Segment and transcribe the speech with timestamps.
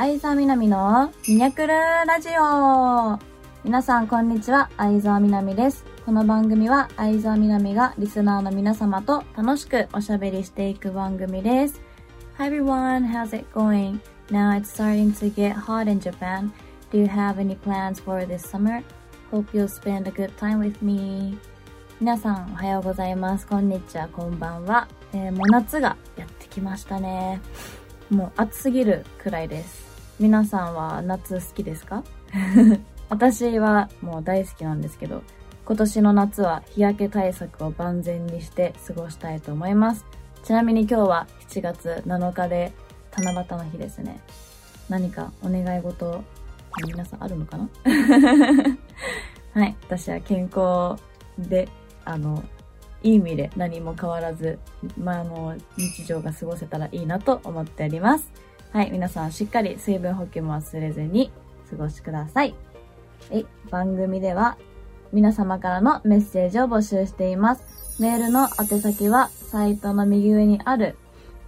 [0.00, 3.18] 相沢みなみのミニャクルラジオ
[3.64, 5.84] 皆さんこんにちは、相沢みなみです。
[6.06, 11.82] この番組は相沢みなみがリスナーの皆様と楽しくおしゃべりしていく番組です。
[12.38, 14.00] Hi everyone, how's it going?
[14.30, 16.50] Now it's starting to get hot in Japan.
[16.90, 18.82] Do you have any plans for this summer?
[19.30, 21.36] Hope you'll spend a good time with me.
[22.00, 23.46] 皆さんおはようございます。
[23.46, 24.88] こんにちは、こんばんは。
[25.12, 27.42] えーもう夏がやってきましたね。
[28.08, 29.89] もう暑すぎるくらいです。
[30.20, 32.04] 皆さんは夏好きですか？
[33.08, 35.22] 私はもう大好きなんですけど、
[35.64, 40.04] 今年の夏は日焼け対策を万全にして過ごしたいと思います。
[40.44, 42.72] ちなみに今日は7月7日で
[43.16, 44.20] 七夕の日ですね。
[44.88, 46.22] 何かお願い事、
[46.86, 47.68] 皆さんあるのかな？
[49.54, 49.76] はい。
[49.86, 51.02] 私は健康
[51.38, 51.68] で、
[52.04, 52.44] あの、
[53.02, 54.58] いい意味で何も変わらず、
[54.98, 58.30] まあ、あの、日常が過ごせたらいいなと思っております。
[58.72, 58.90] はい。
[58.90, 61.32] 皆さんしっかり水分補給も忘れずに
[61.70, 62.54] 過ごしください。
[63.30, 63.46] はい。
[63.70, 64.56] 番組では
[65.12, 68.00] 皆様からのメッセージを募集しています。
[68.00, 70.96] メールの宛先はサイトの右上にある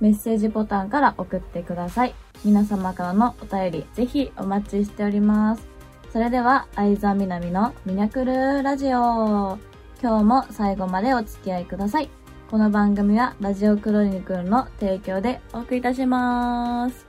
[0.00, 2.14] メッセージボタンから送ってください。
[2.44, 5.72] 皆様からのお便りぜひお待ちしております。
[6.12, 9.58] それでは、相沢みなみのミニャクルラジオ。
[10.02, 12.21] 今日も最後までお付き合いください。
[12.52, 17.06] この番組はラジオクロニクルの提供でお送りいたします。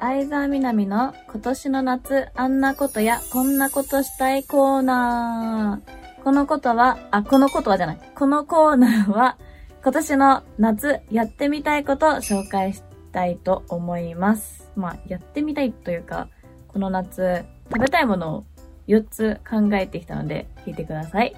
[0.00, 6.24] 相沢みなみの今年の夏あんなことやこんなことしたいコーナー。
[6.24, 8.00] このことは、あ、このことはじゃない。
[8.16, 9.38] このコーナーは
[9.84, 14.68] 今年の夏やってみたいことを紹介したいと思います。
[14.74, 16.28] まあ、やってみたいというか、
[16.66, 18.44] この夏食べたいものを
[18.88, 21.36] 4つ考えてきたので聞いてください。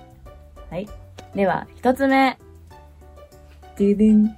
[0.70, 0.88] はい。
[1.34, 2.38] では、1つ目。
[3.78, 4.36] ドゥドゥン。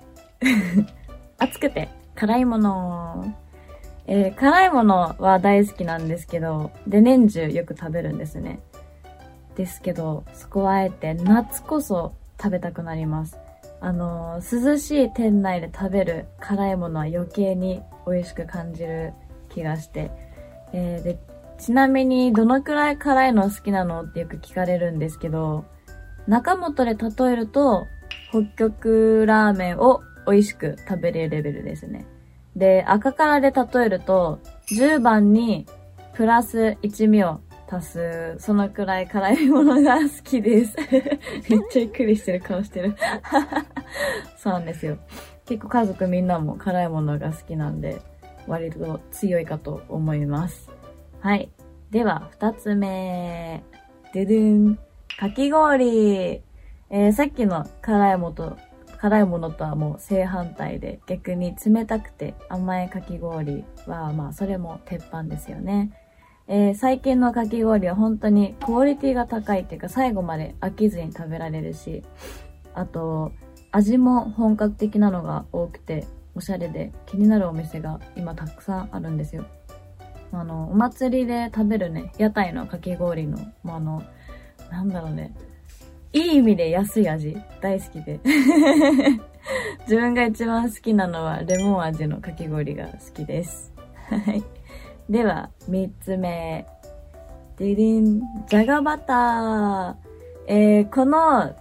[1.39, 3.35] 熱くて辛いもの。
[4.07, 8.61] えー辛いものは大好きなんですけど、で、年中よく食べるんですね。
[9.57, 13.39] ですけど、そこはあえて夏こそ食べたくなります。
[13.81, 19.15] あのー涼しい店内で食べる辛いものは余計に美味しく感じる
[19.49, 20.11] 気がして。
[20.75, 21.19] えーで、
[21.59, 25.65] ちなみにどのくらい辛いの好きなのってよく聞かれるんですけど、
[26.29, 27.87] 中本で例えると、
[28.31, 32.07] 北極ラーメンを美味しく食べれるレベルですね。
[32.57, 35.67] で、赤からで例えると、10番に
[36.15, 40.77] プラス1味を足す、そのくらい辛いものが好きです。
[41.49, 42.95] めっちゃゆっくりしてる顔してる。
[44.37, 44.97] そうなんですよ。
[45.47, 48.01] 結構家族みんなも辛いものが好きなんで、
[48.47, 50.71] 割と強いかと思います。
[51.21, 51.51] はい。
[51.91, 53.63] では、二つ目。
[54.13, 54.77] ででん。
[55.19, 56.43] かき氷。
[56.93, 58.57] えーさっきの辛いもと、
[58.99, 65.93] 辛いものとはもう正反対で、逆に冷たくて甘いかき氷は、まあ、それも鉄板ですよね。
[66.49, 72.03] えー最近のかき氷は本当にクオリティが高いっていうか、最後まで飽きずに食べられるし、
[72.75, 73.31] あと、
[73.71, 79.45] 味も本格的なのが多くて、おしゃれで気になるお店が今たくさんあるんですよ。
[80.33, 84.03] あの、お祭りで食べるね、屋台のかき氷の、もうあの、
[84.73, 85.33] なんだろうね。
[86.13, 88.21] いい意味で安い味、大好きで。
[89.83, 93.73] 自分が一番好きなのはレモン味のかき氷が好きです。
[94.09, 94.43] はい。
[95.09, 96.67] では、三つ目。
[97.57, 99.95] ででん、じゃがバター。
[100.47, 101.55] えー、この、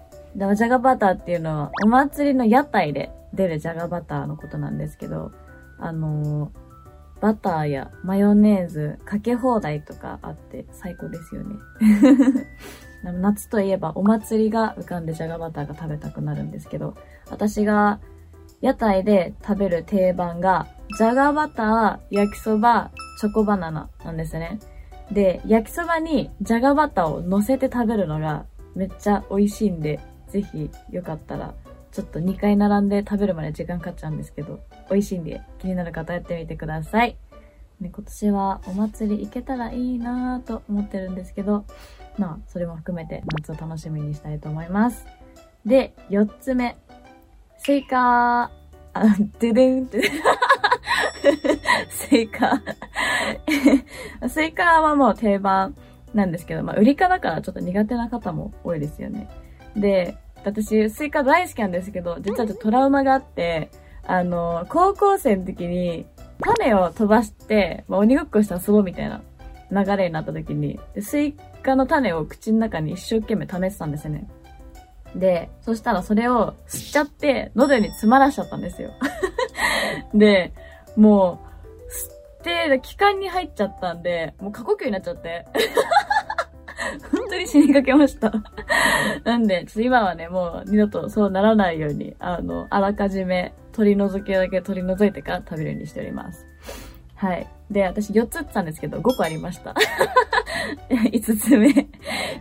[0.55, 5.31] じゃがバターっていうのは、お祭りの屋台で出るじゃがバターのことなんですけど、
[5.77, 6.68] あのー
[7.21, 11.55] バターやマヨネーズかけ放題とかあって最高ですよね。
[13.03, 16.95] 夏といえばお祭りが浮かんでじゃがバターが食べたくなるんですけど、
[17.29, 17.99] 私が
[18.61, 24.59] 屋台で食べる定番が、じゃがバター、焼きそば、チョコバナナなんですね。
[25.11, 31.53] で、焼きそばにじゃがバターを乗せて食べるのがめっちゃ美味しいんで、ぜひよかったら、
[31.91, 37.17] ちょっと2回並んで食べるまで時間かかっちゃうんですけど、美味しいんで気になる方やってみてください。
[37.79, 41.65] ね、今年はお祭り行けたらいいなぁと思ってるんですけど、
[42.17, 45.05] まあ、それも含めて夏を楽しみにしたいと思います。
[45.65, 46.77] で、4つ目。
[47.57, 48.59] スイカー
[48.93, 49.03] あ、
[49.39, 50.01] ででんって。
[51.89, 52.61] スイカ。
[54.27, 55.75] スイカはもう定番
[56.13, 59.29] なんですけど、まあ、ウリ科だからちょっと苦手な方も多いですよね。
[59.75, 63.69] で、私、スイカ大好きなんですけど、実はちょっとトラウマがあって、
[64.05, 66.05] あの、高校生の時に、
[66.41, 69.21] 種を飛ばして、まあ、鬼ごっこして遊ぼうみたいな
[69.71, 74.27] 流れになった時に、でスイカの種を口の中に一生懸命溜めてたんですよね。
[75.15, 78.91] で、そしたらそれを吸っちゃって、喉に詰まらしちゃったんですよ。
[80.13, 80.53] で、
[80.95, 81.49] もう、
[81.91, 85.45] 吸っで、気管に入っちゃったんで、もう過呼吸になっちゃって。
[87.11, 88.31] 本当に死にかけました
[89.23, 96.45] なんで、ちょっと今はね、もう二度とそうならないように、あの、あらかじめ取り除きだけ取り除いてから食べるようにしております。
[97.15, 97.47] はい。
[97.69, 99.75] で、私4つ打ったんですけど、5個ありました。
[100.89, 101.87] 5つ目。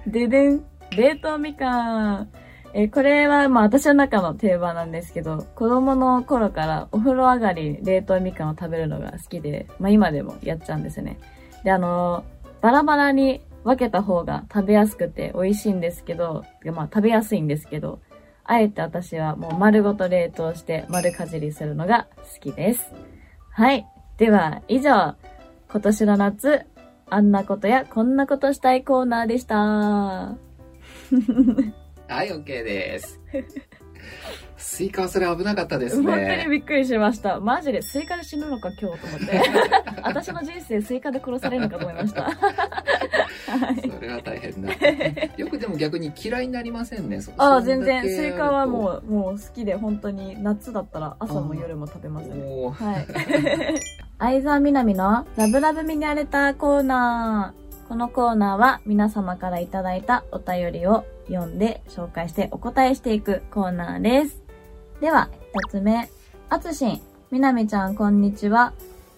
[0.07, 0.65] ででん。
[0.97, 2.29] 冷凍みかん。
[2.75, 11.19] えこれはまあ私の中の定番なんですけど、子供の頃からお風呂上がり冷凍みかんを食べるのが好きで、まあ今でもやっちゃうんですね。
[11.65, 12.25] で、あの
[12.61, 18.01] バラバラに分けた方が食べやすくて美味しいんですけど、まあ食べやすいんですけど、
[18.45, 22.95] あえて私はもう丸ごと冷凍して丸かじりするのが好きです。
[23.51, 23.87] はい。
[24.17, 25.17] では、以上、
[25.71, 26.65] 今年の夏、
[27.11, 29.57] あんなことやこんなことしたいコーナーでした。
[29.59, 30.39] は
[32.25, 33.21] い、OK です。
[34.57, 36.07] スイカはそれ危なかったですね。
[36.07, 37.39] 本当にびっくりしました。
[37.39, 39.43] マジでスイカで死ぬのか今日と思って。
[40.03, 42.29] 私の人生スイカで殺されるのかと思いました。
[43.49, 44.73] はい、それは大変だ。
[45.37, 47.21] よくでも逆に嫌いになりませんね。
[47.37, 48.03] ああ、全然。
[48.03, 52.35] スイカはもう、もう好きで本当に夏だったら朝も夜も食べますね。
[52.73, 53.07] はい。
[54.19, 57.69] 相沢みなみのラブラブミニアレターコーナー。
[57.89, 64.43] このコーナーは皆様からいただいたお便りを読んで紹介してお答えしていくコーナーです。
[65.01, 65.31] では、
[65.67, 66.11] 一つ目。
[66.51, 67.01] あつしん。
[67.31, 68.73] みなみちゃん、こんにちは。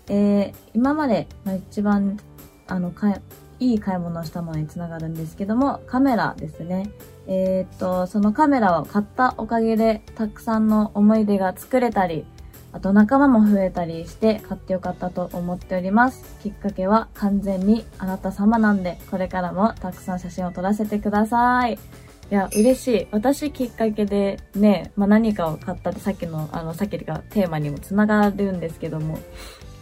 [0.09, 2.19] えー、今までの一番、
[2.67, 3.19] あの、か
[3.61, 6.91] いい買い物をしたものにつながるんですけども、カメラですね。
[7.27, 12.25] えー、っと、そのカメラを買ったおかげで、たくさんの思い出が作れたり、
[12.73, 16.39] あと仲間も増えたりして買ってよかったと思っております。
[16.43, 21.75] きっかけは完全にあなた様なんで、これからもたくさん写真を撮らせてください。
[21.75, 23.07] いや、嬉しい。
[23.11, 29.19] 私きっかけでね、まあ、何かを買ったってさっきの、あの、さっきがテーマにもつながるんですけども、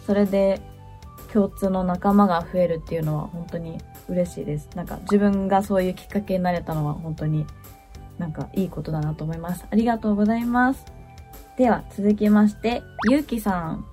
[0.07, 0.63] それで
[1.33, 3.79] 共通の仲間が増えるっていうのは本当に
[4.09, 4.69] 嬉しいです。
[4.75, 7.47] なんか自分がそういうきっかけになれたのは本当に
[8.19, 9.65] なんかいいことだなと思います。
[9.71, 10.85] ありがとうございます。
[11.57, 13.85] では続きまして、ゆうきさん。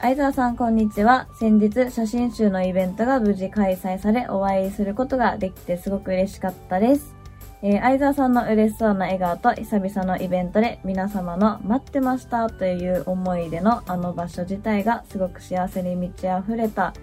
[0.00, 1.26] 相沢さん、こんにちは。
[1.40, 7.17] 先日、写真集のイベントが無事開催され、お会いすることができてすごく嬉しかったです。
[7.60, 16.94] えー、相沢さんの嬉しそうな笑顔と久々のイベントで皆様の待ってましたという思い出のあの場所自体がすごく幸せに満ち溢れた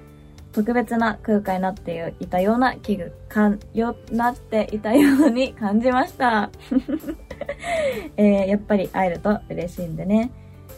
[0.53, 6.49] 特別な空間になっていたような器具、かん、よ、なっていたように感じました。
[8.15, 10.31] えー、やっぱり会えると嬉しいんでね。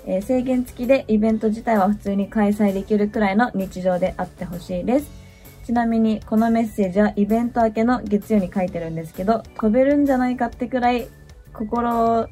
[0.07, 5.26] えー、制限付きでイベント自体は普通に開催できるくらいの日常であってほしいです。
[5.67, 11.09] ちなみにこのメッセージはイベント明けの月曜に書いてるんですけど、飛べるんじゃないかってくらい、
[11.51, 12.29] 心、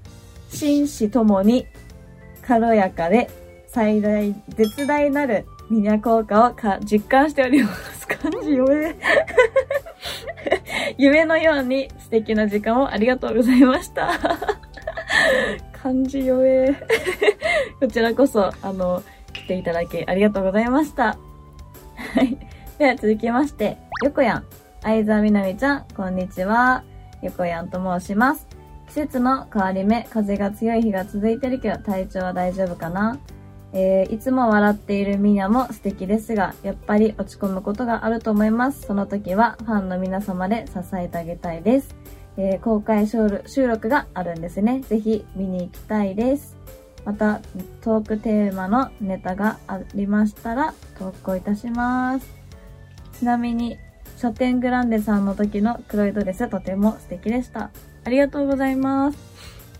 [0.47, 1.67] 心身ともに
[2.47, 3.29] 軽やかで
[3.67, 8.07] 最大、絶大なるミニャ効果をか実感しております。
[8.07, 8.95] 漢字読め
[10.97, 14.17] 夢のように素敵な時間をありがとうございました。
[15.73, 16.73] 漢字読め
[17.81, 19.03] こちらこそ、あの、
[19.33, 21.17] 来ていただきありがとうございました。
[21.97, 22.44] はい。
[22.77, 24.45] では続きまして、よこやん。
[24.81, 26.83] 相沢みなみちゃん、こんにちは。
[27.21, 28.47] よこやんと申します。
[28.87, 33.17] 季節の変わり目、風が強い日が続いてるけど、体調は大丈夫かな
[33.71, 38.81] えー、いつも笑っているみなも素敵ですが、やっぱり落ち込むことがあると思います。
[38.81, 41.95] その時はファンの皆様で支えてあげたいです。
[42.35, 44.81] えー、公開収録があるんですね。
[44.81, 46.57] ぜひ見に行きたいです。
[47.05, 47.39] また、
[47.81, 52.44] トークテーマのネタがありましたら投稿いたします。
[53.19, 53.77] ちなみに、
[54.17, 57.71] 書店グランデさんの時の黒いドレスとても素敵でした。
[58.03, 59.17] ありがとうございます。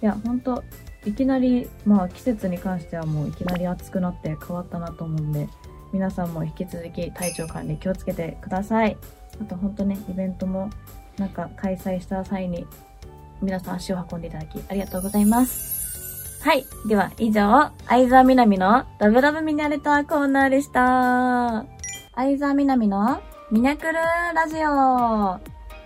[0.01, 0.63] いや、ほんと、
[1.05, 5.47] いきなり、まあ季節に関してはもういきなり暑くなって変わったなと思うんで、
[5.93, 8.97] 皆さんも引き続き体調管理気をつけてください。
[9.41, 10.69] あとほんとね、イベントも
[11.17, 12.65] なんか開催した際に
[13.41, 16.41] 皆さん足を運んでいただきありがとうございます。
[16.43, 16.65] はい。
[16.87, 21.74] では以上、相沢みなみのラブラブミナレターコーナーでした。
[22.14, 25.40] 相沢みなみのミナクルラジオ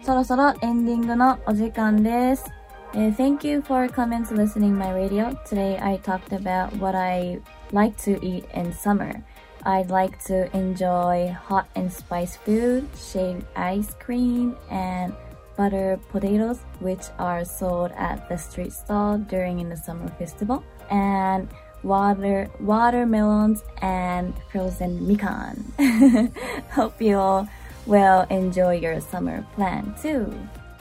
[0.05, 2.45] そろそろエンディングのお時間です。
[2.93, 5.35] Uh, thank you for coming to listening my radio.
[5.49, 7.41] Today I talked about what I
[7.73, 9.25] like to eat in summer.
[9.65, 15.15] I'd like to enjoy hot and spice food, shaved ice cream, and
[15.57, 20.63] butter potatoes, which are sold at the street stall during in the summer festival.
[20.91, 21.49] And
[21.84, 25.58] water watermelons and frozen mikan.
[26.72, 27.48] Hope you all
[27.86, 30.32] will enjoy your summer plan too.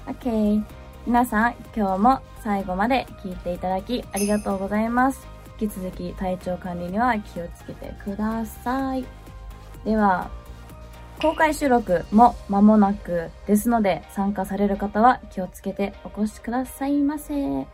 [0.08, 0.62] Okay.
[1.06, 5.26] 皆さん、今日も最後まで聞いていただきありがとうございます。
[5.58, 9.06] 引き続き体調管理には気をつけてください。
[9.84, 10.30] では、
[11.20, 17.66] 公開収録も間もなくですので、参加される方は気をつけてお越しくださいませ。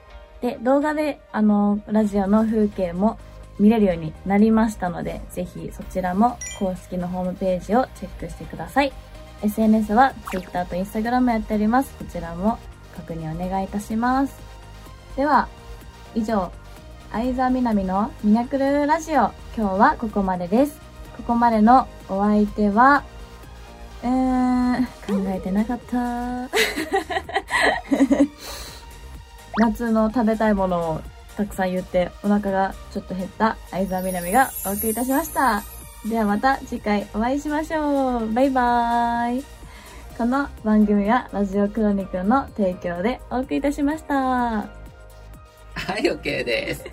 [0.45, 3.19] で、動画で、あの、ラジオの風景も
[3.59, 8.93] 見れるようになりましたので、ぜひそちらも公式のホームページをチェックしてください。
[9.43, 11.95] SNS は Twitter と Instagram やっております。
[11.95, 12.59] こちらも
[12.95, 14.37] 確認お願いいたします。
[15.17, 15.49] では、
[16.15, 16.53] 以上、
[17.11, 19.15] 相沢みなみのミラクルラジオ。
[19.15, 20.79] 今日はここまでです。
[21.17, 23.03] ここまでのお相手は、
[24.03, 24.91] うーん、考
[25.27, 26.51] えてなかった。
[29.59, 31.01] 夏の食べたいものを
[31.37, 35.63] たくさん言ってお腹がちょっと減った相沢みなみがお送りいたしました。
[36.09, 38.33] ではまた次回お会いしましょう。
[38.33, 39.45] バイバーイ。
[40.17, 44.15] この番組はラジオクロニクルの提供でお送りいたしました。
[44.15, 46.85] はい、OK です。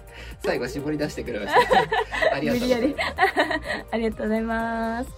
[0.43, 1.59] 最後絞り出してくれました。
[2.35, 3.05] ありがとうございます。
[3.91, 5.09] ありがとうございます。